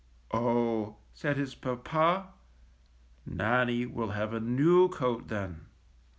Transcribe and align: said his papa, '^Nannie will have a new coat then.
said 1.13 1.37
his 1.37 1.53
papa, 1.53 2.33
'^Nannie 3.29 3.85
will 3.87 4.09
have 4.09 4.33
a 4.33 4.39
new 4.39 4.89
coat 4.89 5.27
then. 5.27 5.67